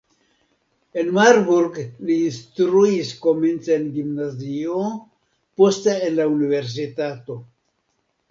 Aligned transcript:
En 1.01 1.09
Marburg 1.17 1.75
li 2.09 2.15
instruis 2.29 3.11
komence 3.27 3.77
en 3.81 3.85
gimnazio, 3.99 4.79
poste 5.61 5.95
en 6.07 6.17
la 6.21 6.25
universitato. 6.33 7.37